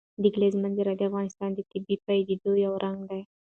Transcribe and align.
د 0.21 0.23
کلیزو 0.33 0.57
منظره 0.63 0.93
د 0.95 1.01
افغانستان 1.09 1.49
د 1.53 1.59
طبیعي 1.71 1.95
پدیدو 2.05 2.51
یو 2.65 2.73
رنګ 2.83 2.99
دی. 3.09 3.21